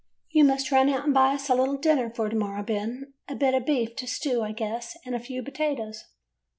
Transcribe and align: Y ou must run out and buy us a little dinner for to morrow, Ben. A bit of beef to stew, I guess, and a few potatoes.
Y 0.33 0.41
ou 0.41 0.43
must 0.47 0.71
run 0.71 0.89
out 0.89 1.05
and 1.05 1.13
buy 1.13 1.35
us 1.35 1.47
a 1.47 1.53
little 1.53 1.77
dinner 1.77 2.09
for 2.09 2.27
to 2.27 2.35
morrow, 2.35 2.63
Ben. 2.63 3.13
A 3.29 3.35
bit 3.35 3.53
of 3.53 3.67
beef 3.67 3.95
to 3.97 4.07
stew, 4.07 4.41
I 4.41 4.51
guess, 4.51 4.97
and 5.05 5.13
a 5.13 5.19
few 5.19 5.43
potatoes. 5.43 6.05